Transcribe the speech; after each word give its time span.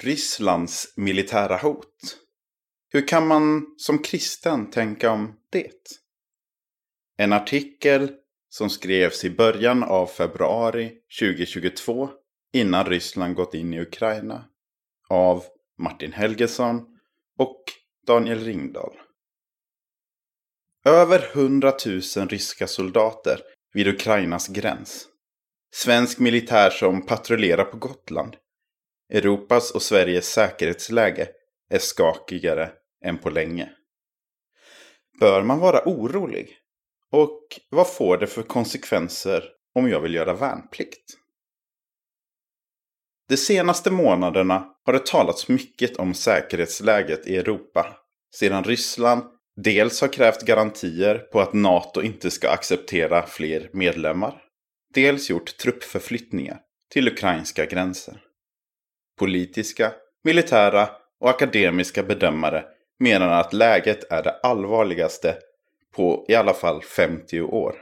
Rysslands 0.00 0.92
militära 0.96 1.56
hot. 1.56 2.18
Hur 2.92 3.08
kan 3.08 3.26
man 3.26 3.66
som 3.76 3.98
kristen 3.98 4.70
tänka 4.70 5.10
om 5.10 5.34
det? 5.50 5.98
En 7.16 7.32
artikel 7.32 8.12
som 8.48 8.70
skrevs 8.70 9.24
i 9.24 9.30
början 9.30 9.82
av 9.82 10.06
februari 10.06 10.92
2022 11.20 12.10
innan 12.52 12.86
Ryssland 12.86 13.34
gått 13.34 13.54
in 13.54 13.74
i 13.74 13.80
Ukraina 13.80 14.44
av 15.08 15.44
Martin 15.78 16.12
Helgesson 16.12 16.86
och 17.38 17.64
Daniel 18.06 18.44
Ringdahl. 18.44 18.96
Över 20.84 21.30
100 21.32 21.72
000 21.86 22.28
ryska 22.28 22.66
soldater 22.66 23.40
vid 23.72 23.88
Ukrainas 23.88 24.48
gräns. 24.48 25.08
Svensk 25.74 26.18
militär 26.18 26.70
som 26.70 27.06
patrullerar 27.06 27.64
på 27.64 27.76
Gotland. 27.76 28.36
Europas 29.12 29.70
och 29.70 29.82
Sveriges 29.82 30.32
säkerhetsläge 30.32 31.28
är 31.70 31.78
skakigare 31.78 32.70
än 33.04 33.18
på 33.18 33.30
länge. 33.30 33.70
Bör 35.20 35.42
man 35.42 35.58
vara 35.58 35.82
orolig? 35.88 36.56
Och 37.10 37.40
vad 37.70 37.94
får 37.94 38.18
det 38.18 38.26
för 38.26 38.42
konsekvenser 38.42 39.44
om 39.74 39.88
jag 39.88 40.00
vill 40.00 40.14
göra 40.14 40.34
värnplikt? 40.34 41.18
De 43.28 43.36
senaste 43.36 43.90
månaderna 43.90 44.68
har 44.84 44.92
det 44.92 45.06
talats 45.06 45.48
mycket 45.48 45.96
om 45.96 46.14
säkerhetsläget 46.14 47.26
i 47.26 47.36
Europa 47.36 47.96
sedan 48.34 48.64
Ryssland 48.64 49.22
dels 49.56 50.00
har 50.00 50.08
krävt 50.08 50.42
garantier 50.42 51.18
på 51.18 51.40
att 51.40 51.52
NATO 51.52 52.02
inte 52.02 52.30
ska 52.30 52.50
acceptera 52.50 53.26
fler 53.26 53.70
medlemmar, 53.72 54.42
dels 54.94 55.30
gjort 55.30 55.56
truppförflyttningar 55.56 56.60
till 56.92 57.08
ukrainska 57.08 57.66
gränser. 57.66 58.22
Politiska, 59.22 59.92
militära 60.24 60.88
och 61.20 61.30
akademiska 61.30 62.02
bedömare 62.02 62.64
menar 62.98 63.28
att 63.40 63.52
läget 63.52 64.12
är 64.12 64.22
det 64.22 64.40
allvarligaste 64.42 65.38
på 65.94 66.26
i 66.28 66.34
alla 66.34 66.54
fall 66.54 66.82
50 66.82 67.40
år. 67.40 67.76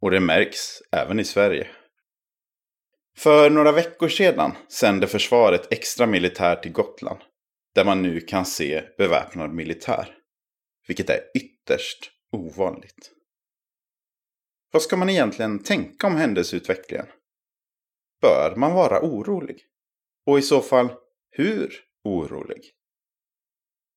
Och 0.00 0.10
det 0.10 0.20
märks 0.20 0.82
även 0.90 1.20
i 1.20 1.24
Sverige. 1.24 1.66
För 3.16 3.50
några 3.50 3.72
veckor 3.72 4.08
sedan 4.08 4.52
sände 4.68 5.06
försvaret 5.06 5.72
extra 5.72 6.06
militär 6.06 6.56
till 6.56 6.72
Gotland. 6.72 7.20
Där 7.74 7.84
man 7.84 8.02
nu 8.02 8.20
kan 8.20 8.44
se 8.44 8.82
beväpnad 8.98 9.50
militär. 9.54 10.14
Vilket 10.86 11.10
är 11.10 11.20
ytterst 11.34 12.10
ovanligt. 12.32 13.10
Vad 14.72 14.82
ska 14.82 14.96
man 14.96 15.10
egentligen 15.10 15.62
tänka 15.62 16.06
om 16.06 16.16
händelseutvecklingen? 16.16 17.06
Bör 18.20 18.54
man 18.56 18.74
vara 18.74 19.00
orolig? 19.02 19.66
Och 20.26 20.38
i 20.38 20.42
så 20.42 20.60
fall, 20.60 20.88
hur 21.30 21.74
orolig? 22.04 22.72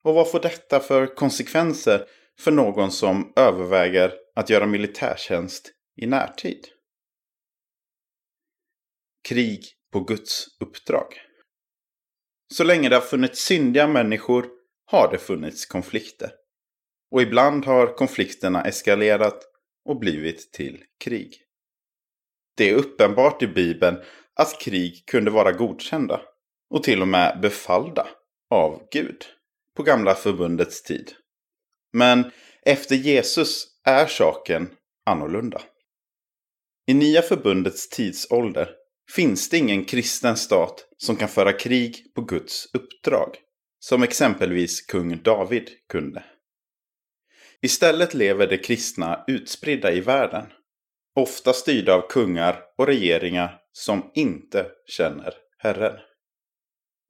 Och 0.03 0.13
vad 0.13 0.31
får 0.31 0.39
detta 0.39 0.79
för 0.79 1.15
konsekvenser 1.15 2.07
för 2.39 2.51
någon 2.51 2.91
som 2.91 3.33
överväger 3.35 4.13
att 4.35 4.49
göra 4.49 4.65
militärtjänst 4.65 5.71
i 6.01 6.05
närtid? 6.05 6.67
Krig 9.27 9.65
på 9.91 9.99
Guds 9.99 10.45
uppdrag. 10.59 11.05
Så 12.53 12.63
länge 12.63 12.89
det 12.89 12.95
har 12.95 13.01
funnits 13.01 13.41
syndiga 13.41 13.87
människor 13.87 14.49
har 14.85 15.11
det 15.11 15.17
funnits 15.17 15.65
konflikter. 15.65 16.31
Och 17.11 17.21
ibland 17.21 17.65
har 17.65 17.97
konflikterna 17.97 18.63
eskalerat 18.63 19.43
och 19.85 19.99
blivit 19.99 20.51
till 20.51 20.83
krig. 21.03 21.41
Det 22.57 22.69
är 22.69 22.75
uppenbart 22.75 23.43
i 23.43 23.47
Bibeln 23.47 23.97
att 24.36 24.59
krig 24.61 25.03
kunde 25.05 25.31
vara 25.31 25.52
godkända 25.52 26.22
och 26.69 26.83
till 26.83 27.02
och 27.02 27.08
med 27.08 27.39
befallda 27.41 28.08
av 28.50 28.88
Gud 28.91 29.25
på 29.75 29.83
gamla 29.83 30.16
förbundets 30.16 30.83
tid. 30.83 31.11
Men 31.94 32.31
efter 32.61 32.95
Jesus 32.95 33.67
är 33.83 34.08
saken 34.08 34.69
annorlunda. 35.06 35.62
I 36.88 36.94
nya 36.94 37.22
förbundets 37.22 37.90
tidsålder 37.90 38.69
finns 39.12 39.50
det 39.50 39.57
ingen 39.57 39.85
kristen 39.85 40.38
stat 40.38 40.85
som 40.97 41.16
kan 41.16 41.29
föra 41.29 41.53
krig 41.53 42.13
på 42.16 42.22
Guds 42.22 42.74
uppdrag, 42.74 43.35
som 43.79 44.03
exempelvis 44.03 44.81
kung 44.81 45.22
David 45.24 45.69
kunde. 45.90 46.24
Istället 47.62 48.13
lever 48.13 48.47
de 48.47 48.57
kristna 48.57 49.24
utspridda 49.28 49.91
i 49.91 50.00
världen, 50.00 50.45
ofta 51.16 51.53
styrda 51.53 51.94
av 51.94 52.07
kungar 52.09 52.63
och 52.78 52.88
regeringar 52.88 53.59
som 53.78 54.12
inte 54.13 54.72
känner 54.88 55.34
Herren. 55.58 56.00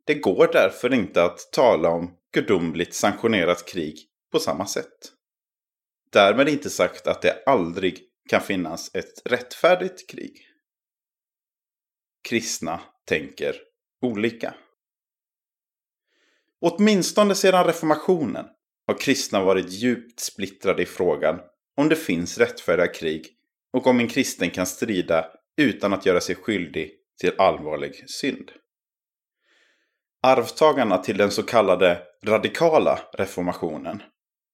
Det 0.05 0.13
går 0.13 0.49
därför 0.53 0.93
inte 0.93 1.23
att 1.23 1.51
tala 1.51 1.89
om 1.89 2.17
gudomligt 2.33 2.93
sanktionerat 2.93 3.67
krig 3.67 3.97
på 4.31 4.39
samma 4.39 4.65
sätt. 4.65 5.11
Därmed 6.11 6.49
inte 6.49 6.69
sagt 6.69 7.07
att 7.07 7.21
det 7.21 7.43
aldrig 7.45 7.99
kan 8.29 8.41
finnas 8.41 8.95
ett 8.95 9.21
rättfärdigt 9.25 10.09
krig. 10.09 10.41
Kristna 12.29 12.81
tänker 13.05 13.55
olika. 14.01 14.55
Åtminstone 16.61 17.35
sedan 17.35 17.65
reformationen 17.65 18.45
har 18.87 18.97
kristna 18.97 19.43
varit 19.43 19.71
djupt 19.71 20.19
splittrade 20.19 20.83
i 20.83 20.85
frågan 20.85 21.39
om 21.77 21.89
det 21.89 21.95
finns 21.95 22.37
rättfärdiga 22.37 22.87
krig 22.87 23.27
och 23.73 23.87
om 23.87 23.99
en 23.99 24.07
kristen 24.07 24.49
kan 24.49 24.65
strida 24.65 25.31
utan 25.57 25.93
att 25.93 26.05
göra 26.05 26.21
sig 26.21 26.35
skyldig 26.35 26.91
till 27.21 27.31
allvarlig 27.37 28.09
synd. 28.09 28.51
Arvtagarna 30.23 30.97
till 30.97 31.17
den 31.17 31.31
så 31.31 31.43
kallade 31.43 32.01
radikala 32.25 32.99
reformationen, 33.13 34.03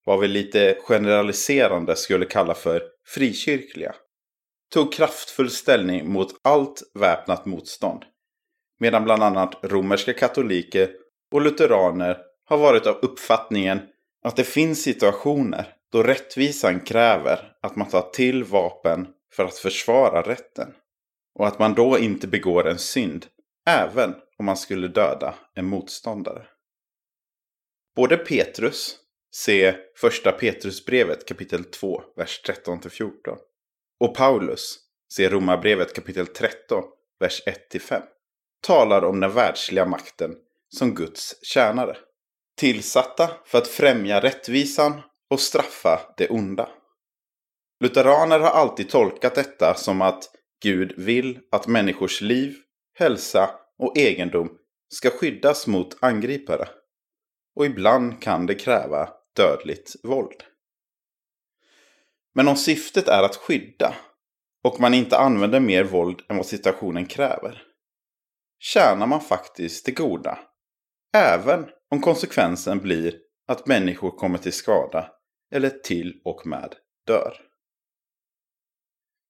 vad 0.06 0.20
vi 0.20 0.28
lite 0.28 0.78
generaliserande 0.82 1.96
skulle 1.96 2.26
kalla 2.26 2.54
för 2.54 2.84
frikyrkliga, 3.08 3.96
tog 4.74 4.94
kraftfull 4.94 5.50
ställning 5.50 6.12
mot 6.12 6.28
allt 6.44 6.82
väpnat 7.00 7.46
motstånd. 7.46 8.06
Medan 8.80 9.04
bland 9.04 9.24
annat 9.24 9.60
romerska 9.64 10.14
katoliker 10.14 10.90
och 11.32 11.42
lutheraner 11.42 12.18
har 12.46 12.58
varit 12.58 12.88
av 12.88 13.00
uppfattningen 13.02 13.80
att 14.24 14.36
det 14.36 14.44
finns 14.44 14.84
situationer 14.84 15.74
då 15.92 16.04
rättvisan 16.04 16.80
kräver 16.80 17.52
att 17.62 17.76
man 17.76 17.90
tar 17.90 18.10
till 18.14 18.44
vapen 18.44 19.08
för 19.36 19.46
att 19.46 19.58
försvara 19.58 20.22
rätten. 20.22 20.74
Och 21.40 21.48
att 21.48 21.60
man 21.60 21.74
då 21.74 22.00
inte 22.00 22.28
begår 22.28 22.68
en 22.68 22.80
synd, 22.80 23.26
även 23.68 24.16
om 24.38 24.46
man 24.46 24.58
skulle 24.58 24.88
döda 24.88 25.36
en 25.56 25.66
motståndare. 25.66 26.48
Både 27.96 28.18
Petrus, 28.18 28.98
se 29.32 29.76
första 29.96 30.32
Petrusbrevet 30.32 31.28
kapitel 31.28 31.64
2, 31.64 32.04
vers 32.16 32.42
13-14. 32.66 33.12
Och 34.00 34.16
Paulus, 34.16 34.80
se 35.14 35.30
Romarbrevet 35.30 35.96
kapitel 35.96 36.28
13, 36.28 36.84
vers 37.20 37.42
1-5. 37.74 38.02
Talar 38.62 39.04
om 39.04 39.20
den 39.20 39.32
världsliga 39.32 39.86
makten 39.86 40.36
som 40.70 40.96
Guds 40.96 41.46
tjänare. 41.46 41.98
Tillsatta 42.58 43.32
för 43.46 43.58
att 43.58 43.68
främja 43.68 44.22
rättvisan 44.22 45.02
och 45.30 45.40
straffa 45.40 46.14
det 46.18 46.30
onda. 46.30 46.70
Lutheraner 47.80 48.40
har 48.40 48.50
alltid 48.50 48.90
tolkat 48.90 49.36
detta 49.36 49.74
som 49.76 50.02
att 50.02 50.24
Gud 50.62 50.94
vill 50.98 51.40
att 51.52 51.68
människors 51.68 52.22
liv, 52.22 52.56
hälsa 52.94 53.50
och 53.78 53.98
egendom 53.98 54.58
ska 54.90 55.10
skyddas 55.10 55.68
mot 55.68 56.04
angripare. 56.04 56.70
Och 57.56 57.66
ibland 57.66 58.22
kan 58.22 58.46
det 58.46 58.56
kräva 58.56 59.10
dödligt 59.36 59.96
våld. 60.04 60.44
Men 62.34 62.48
om 62.48 62.56
syftet 62.56 63.08
är 63.08 63.24
att 63.24 63.36
skydda 63.36 63.96
och 64.64 64.80
man 64.80 64.94
inte 64.94 65.18
använder 65.18 65.60
mer 65.60 65.84
våld 65.84 66.22
än 66.30 66.38
vad 66.38 66.46
situationen 66.46 67.06
kräver 67.06 67.64
tjänar 68.60 69.08
man 69.08 69.22
faktiskt 69.22 69.86
det 69.86 69.92
goda. 69.92 70.40
Även 71.14 71.66
om 71.92 72.02
konsekvensen 72.02 72.80
blir 72.80 73.16
att 73.48 73.68
människor 73.68 74.12
kommer 74.12 74.38
till 74.38 74.54
skada 74.54 75.12
eller 75.52 75.70
till 75.70 76.22
och 76.26 76.48
med 76.48 76.76
dör. 77.08 77.51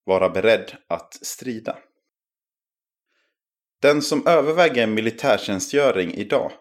Vara 0.06 0.30
beredd 0.30 0.72
att 0.88 1.14
strida. 1.14 1.78
Den 3.82 4.02
som 4.02 4.28
överväger 4.28 4.88
militärtjänstgöring 4.88 6.14
idag 6.14 6.52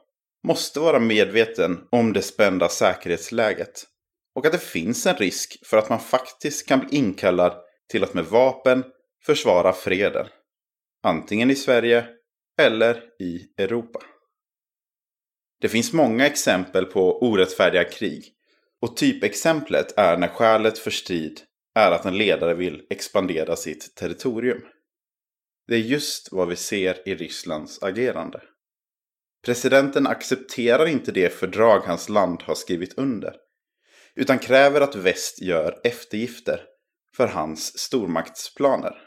måste 0.47 0.81
vara 0.81 0.99
medveten 0.99 1.89
om 1.91 2.13
det 2.13 2.23
spända 2.23 2.69
säkerhetsläget 2.69 3.87
och 4.35 4.47
att 4.47 4.53
det 4.53 4.59
finns 4.59 5.07
en 5.07 5.17
risk 5.17 5.67
för 5.67 5.77
att 5.77 5.89
man 5.89 6.01
faktiskt 6.01 6.69
kan 6.69 6.81
bli 6.81 6.99
inkallad 6.99 7.53
till 7.91 8.05
att 8.05 8.15
med 8.15 8.25
vapen 8.25 8.85
försvara 9.25 9.73
freden. 9.73 10.27
Antingen 11.03 11.51
i 11.51 11.55
Sverige 11.55 12.07
eller 12.59 13.03
i 13.21 13.47
Europa. 13.59 14.01
Det 15.61 15.69
finns 15.69 15.93
många 15.93 16.27
exempel 16.27 16.85
på 16.85 17.23
orättfärdiga 17.23 17.85
krig 17.85 18.25
och 18.81 18.97
typexemplet 18.97 19.99
är 19.99 20.17
när 20.17 20.29
skälet 20.29 20.79
för 20.79 20.91
strid 20.91 21.41
är 21.75 21.91
att 21.91 22.05
en 22.05 22.19
ledare 22.19 22.55
vill 22.55 22.87
expandera 22.91 23.57
sitt 23.57 23.95
territorium. 23.95 24.63
Det 25.67 25.75
är 25.75 25.79
just 25.79 26.33
vad 26.33 26.49
vi 26.49 26.57
ser 26.57 27.09
i 27.09 27.15
Rysslands 27.15 27.83
agerande. 27.83 28.43
Presidenten 29.45 30.07
accepterar 30.07 30.87
inte 30.87 31.13
det 31.13 31.31
fördrag 31.31 31.81
hans 31.81 32.09
land 32.09 32.43
har 32.43 32.55
skrivit 32.55 32.99
under. 32.99 33.37
Utan 34.15 34.39
kräver 34.39 34.81
att 34.81 34.95
väst 34.95 35.43
gör 35.43 35.81
eftergifter 35.85 36.67
för 37.17 37.27
hans 37.27 37.79
stormaktsplaner. 37.79 39.03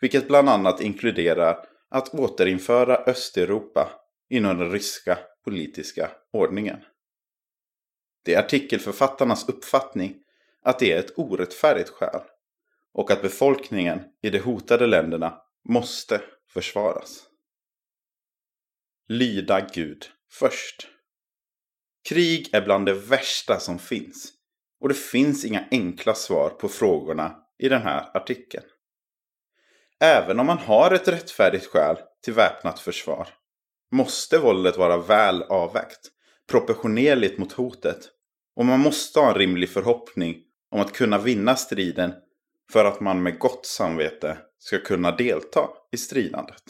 Vilket 0.00 0.28
bland 0.28 0.48
annat 0.48 0.80
inkluderar 0.80 1.64
att 1.90 2.14
återinföra 2.14 2.96
Östeuropa 2.96 3.90
inom 4.30 4.58
den 4.58 4.72
ryska 4.72 5.18
politiska 5.44 6.10
ordningen. 6.32 6.78
Det 8.24 8.34
är 8.34 8.38
artikelförfattarnas 8.38 9.48
uppfattning 9.48 10.14
att 10.68 10.78
det 10.78 10.92
är 10.92 10.98
ett 10.98 11.18
orättfärdigt 11.18 11.90
skäl 11.90 12.20
och 12.94 13.10
att 13.10 13.22
befolkningen 13.22 14.00
i 14.22 14.30
de 14.30 14.38
hotade 14.38 14.86
länderna 14.86 15.38
måste 15.68 16.22
försvaras. 16.52 17.26
Lyda 19.08 19.60
Gud 19.60 20.06
först. 20.30 20.88
Krig 22.08 22.48
är 22.52 22.62
bland 22.62 22.86
det 22.86 22.94
värsta 22.94 23.60
som 23.60 23.78
finns 23.78 24.32
och 24.80 24.88
det 24.88 24.94
finns 24.94 25.44
inga 25.44 25.64
enkla 25.70 26.14
svar 26.14 26.50
på 26.50 26.68
frågorna 26.68 27.36
i 27.58 27.68
den 27.68 27.82
här 27.82 28.16
artikeln. 28.16 28.64
Även 30.00 30.40
om 30.40 30.46
man 30.46 30.58
har 30.58 30.90
ett 30.90 31.08
rättfärdigt 31.08 31.66
skäl 31.66 31.96
till 32.24 32.34
väpnat 32.34 32.80
försvar 32.80 33.28
måste 33.90 34.38
våldet 34.38 34.76
vara 34.76 34.96
väl 34.96 35.42
avvägt, 35.42 36.10
proportionerligt 36.50 37.38
mot 37.38 37.52
hotet 37.52 38.10
och 38.56 38.66
man 38.66 38.80
måste 38.80 39.20
ha 39.20 39.28
en 39.28 39.38
rimlig 39.38 39.70
förhoppning 39.70 40.44
om 40.70 40.80
att 40.80 40.92
kunna 40.92 41.18
vinna 41.18 41.56
striden 41.56 42.14
för 42.72 42.84
att 42.84 43.00
man 43.00 43.22
med 43.22 43.38
gott 43.38 43.66
samvete 43.66 44.38
ska 44.58 44.78
kunna 44.78 45.10
delta 45.16 45.68
i 45.92 45.96
stridandet. 45.96 46.62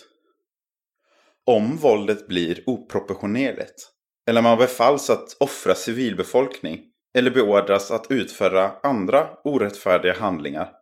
Om 1.47 1.77
våldet 1.77 2.29
blir 2.29 2.63
oproportionerligt 2.67 3.91
eller 4.27 4.43
man 4.43 4.59
befalls 4.59 5.11
att 5.11 5.37
offra 5.41 5.75
civilbefolkning 5.75 6.85
eller 7.15 7.31
beordras 7.31 7.91
att 7.91 8.11
utföra 8.11 8.73
andra 8.83 9.31
orättfärdiga 9.45 10.15
handlingar 10.15 10.73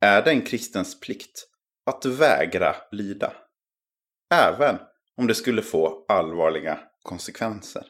är 0.00 0.22
det 0.22 0.30
en 0.30 0.42
kristens 0.42 1.00
plikt 1.00 1.48
att 1.86 2.04
vägra 2.04 2.76
lyda. 2.90 3.32
Även 4.34 4.78
om 5.16 5.26
det 5.26 5.34
skulle 5.34 5.62
få 5.62 6.04
allvarliga 6.08 6.78
konsekvenser. 7.02 7.86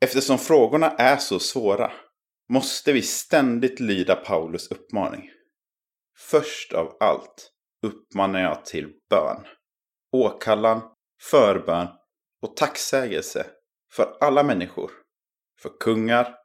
Eftersom 0.00 0.38
frågorna 0.38 0.90
är 0.90 1.16
så 1.16 1.38
svåra 1.38 1.92
måste 2.48 2.92
vi 2.92 3.02
ständigt 3.02 3.80
lyda 3.80 4.16
Paulus 4.16 4.70
uppmaning. 4.70 5.30
Först 6.18 6.72
av 6.72 6.96
allt 7.00 7.52
uppmanar 7.82 8.40
jag 8.40 8.64
till 8.64 8.92
bön, 9.10 9.46
åkallan, 10.12 10.82
förbön 11.20 11.88
och 12.42 12.56
tacksägelse 12.56 13.46
för 13.92 14.16
alla 14.20 14.42
människor, 14.42 14.90
för 15.60 15.70
kungar 15.80 16.36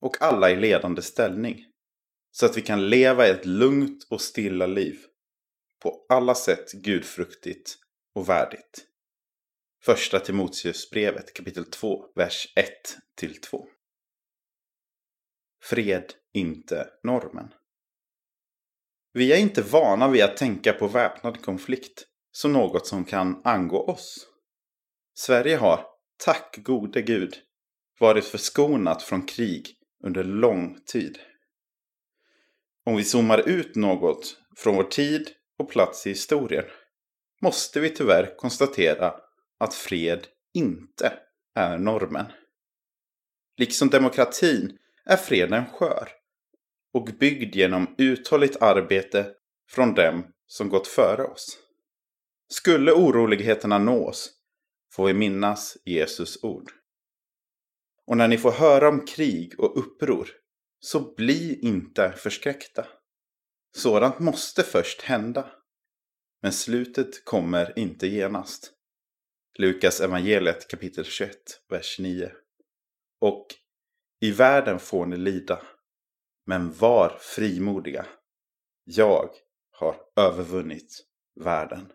och 0.00 0.22
alla 0.22 0.50
i 0.50 0.56
ledande 0.56 1.02
ställning. 1.02 1.64
Så 2.30 2.46
att 2.46 2.56
vi 2.56 2.62
kan 2.62 2.88
leva 2.88 3.26
ett 3.26 3.46
lugnt 3.46 4.06
och 4.10 4.20
stilla 4.20 4.66
liv. 4.66 4.98
På 5.82 6.06
alla 6.08 6.34
sätt 6.34 6.72
gudfruktigt 6.72 7.76
och 8.14 8.28
värdigt. 8.28 8.86
Första 9.84 10.20
Timoteusbrevet 10.20 11.34
kapitel 11.34 11.64
2, 11.64 12.04
vers 12.14 12.52
1-2. 13.20 13.75
Fred, 15.68 16.12
inte 16.34 16.88
normen. 17.02 17.48
Vi 19.12 19.32
är 19.32 19.36
inte 19.36 19.62
vana 19.62 20.08
vid 20.08 20.22
att 20.22 20.36
tänka 20.36 20.72
på 20.72 20.86
väpnad 20.86 21.42
konflikt 21.42 22.06
som 22.32 22.52
något 22.52 22.86
som 22.86 23.04
kan 23.04 23.40
angå 23.44 23.78
oss. 23.78 24.26
Sverige 25.14 25.56
har, 25.56 25.86
tack 26.24 26.58
gode 26.58 27.02
gud, 27.02 27.34
varit 28.00 28.24
förskonat 28.24 29.02
från 29.02 29.26
krig 29.26 29.66
under 30.04 30.24
lång 30.24 30.78
tid. 30.86 31.18
Om 32.84 32.96
vi 32.96 33.04
zoomar 33.04 33.48
ut 33.48 33.74
något 33.74 34.36
från 34.56 34.76
vår 34.76 34.84
tid 34.84 35.30
och 35.58 35.70
plats 35.70 36.06
i 36.06 36.10
historien 36.10 36.64
måste 37.42 37.80
vi 37.80 37.90
tyvärr 37.90 38.36
konstatera 38.36 39.14
att 39.58 39.74
fred 39.74 40.26
inte 40.54 41.12
är 41.54 41.78
normen. 41.78 42.26
Liksom 43.56 43.88
demokratin 43.88 44.78
är 45.06 45.16
freden 45.16 45.66
skör 45.66 46.08
och 46.94 47.04
byggd 47.04 47.56
genom 47.56 47.94
uthålligt 47.98 48.62
arbete 48.62 49.32
från 49.70 49.94
dem 49.94 50.26
som 50.46 50.68
gått 50.68 50.88
före 50.88 51.24
oss. 51.24 51.58
Skulle 52.48 52.92
oroligheterna 52.92 53.78
nås 53.78 54.30
får 54.92 55.06
vi 55.06 55.14
minnas 55.14 55.76
Jesus 55.84 56.44
ord. 56.44 56.70
Och 58.06 58.16
när 58.16 58.28
ni 58.28 58.38
får 58.38 58.52
höra 58.52 58.88
om 58.88 59.06
krig 59.06 59.60
och 59.60 59.78
uppror, 59.78 60.28
så 60.80 61.14
bli 61.14 61.58
inte 61.62 62.12
förskräckta. 62.12 62.86
Sådant 63.76 64.18
måste 64.18 64.62
först 64.62 65.02
hända. 65.02 65.50
Men 66.42 66.52
slutet 66.52 67.24
kommer 67.24 67.78
inte 67.78 68.06
genast. 68.06 68.72
Lukas 69.58 70.00
evangeliet 70.00 70.68
kapitel 70.68 71.04
21, 71.04 71.36
vers 71.68 71.98
9. 71.98 72.32
Och 73.20 73.46
i 74.26 74.30
världen 74.30 74.78
får 74.78 75.06
ni 75.06 75.16
lida, 75.16 75.62
men 76.46 76.72
var 76.72 77.18
frimodiga. 77.20 78.06
Jag 78.84 79.30
har 79.70 79.96
övervunnit 80.16 81.04
världen. 81.40 81.92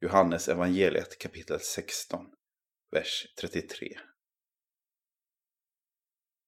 Johannes 0.00 0.48
evangeliet 0.48 1.18
kapitel 1.18 1.60
16, 1.60 2.26
vers 2.90 3.26
33 3.40 3.98